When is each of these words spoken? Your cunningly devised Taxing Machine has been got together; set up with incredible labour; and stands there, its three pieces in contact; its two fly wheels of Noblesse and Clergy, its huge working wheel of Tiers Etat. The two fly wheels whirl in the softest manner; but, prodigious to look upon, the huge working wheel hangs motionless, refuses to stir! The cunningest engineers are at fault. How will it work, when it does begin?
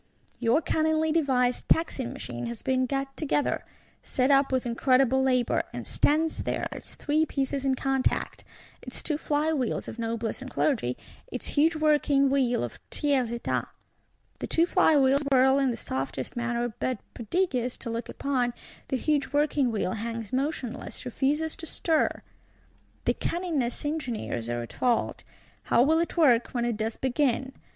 Your 0.39 0.63
cunningly 0.63 1.11
devised 1.11 1.69
Taxing 1.69 2.11
Machine 2.11 2.47
has 2.47 2.63
been 2.63 2.87
got 2.87 3.15
together; 3.15 3.63
set 4.01 4.31
up 4.31 4.51
with 4.51 4.65
incredible 4.65 5.21
labour; 5.21 5.61
and 5.73 5.85
stands 5.85 6.39
there, 6.41 6.67
its 6.71 6.95
three 6.95 7.23
pieces 7.23 7.65
in 7.65 7.75
contact; 7.75 8.43
its 8.81 9.03
two 9.03 9.15
fly 9.19 9.53
wheels 9.53 9.87
of 9.87 9.99
Noblesse 9.99 10.41
and 10.41 10.49
Clergy, 10.49 10.97
its 11.31 11.49
huge 11.49 11.75
working 11.75 12.31
wheel 12.31 12.63
of 12.63 12.79
Tiers 12.89 13.31
Etat. 13.31 13.67
The 14.39 14.47
two 14.47 14.65
fly 14.65 14.97
wheels 14.97 15.21
whirl 15.31 15.59
in 15.59 15.69
the 15.69 15.77
softest 15.77 16.35
manner; 16.35 16.73
but, 16.79 16.97
prodigious 17.13 17.77
to 17.77 17.91
look 17.91 18.09
upon, 18.09 18.55
the 18.87 18.97
huge 18.97 19.31
working 19.33 19.71
wheel 19.71 19.91
hangs 19.91 20.33
motionless, 20.33 21.05
refuses 21.05 21.55
to 21.57 21.67
stir! 21.67 22.23
The 23.05 23.13
cunningest 23.13 23.85
engineers 23.85 24.49
are 24.49 24.63
at 24.63 24.73
fault. 24.73 25.23
How 25.65 25.83
will 25.83 25.99
it 25.99 26.17
work, 26.17 26.47
when 26.55 26.65
it 26.65 26.75
does 26.77 26.97
begin? 26.97 27.53